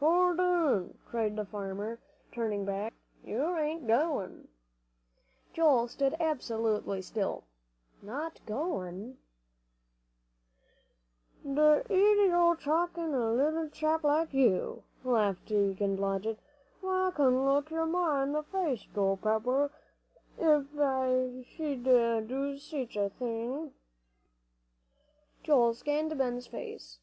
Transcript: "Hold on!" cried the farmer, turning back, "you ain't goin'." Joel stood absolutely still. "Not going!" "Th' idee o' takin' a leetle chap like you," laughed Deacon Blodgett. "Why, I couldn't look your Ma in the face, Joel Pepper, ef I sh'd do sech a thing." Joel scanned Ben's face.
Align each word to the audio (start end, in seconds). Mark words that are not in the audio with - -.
"Hold 0.00 0.40
on!" 0.40 0.98
cried 1.06 1.36
the 1.36 1.44
farmer, 1.44 2.00
turning 2.32 2.64
back, 2.64 2.92
"you 3.24 3.56
ain't 3.56 3.86
goin'." 3.86 4.48
Joel 5.52 5.86
stood 5.86 6.16
absolutely 6.18 7.00
still. 7.00 7.44
"Not 8.02 8.40
going!" 8.44 9.18
"Th' 11.44 11.56
idee 11.88 12.32
o' 12.32 12.56
takin' 12.56 13.14
a 13.14 13.30
leetle 13.30 13.68
chap 13.68 14.02
like 14.02 14.34
you," 14.34 14.82
laughed 15.04 15.46
Deacon 15.46 15.94
Blodgett. 15.94 16.40
"Why, 16.80 17.06
I 17.06 17.10
couldn't 17.12 17.44
look 17.44 17.70
your 17.70 17.86
Ma 17.86 18.20
in 18.24 18.32
the 18.32 18.42
face, 18.42 18.82
Joel 18.92 19.16
Pepper, 19.16 19.70
ef 20.40 20.64
I 20.76 21.44
sh'd 21.50 21.84
do 21.84 22.58
sech 22.58 22.96
a 22.96 23.10
thing." 23.10 23.72
Joel 25.44 25.72
scanned 25.74 26.18
Ben's 26.18 26.48
face. 26.48 26.98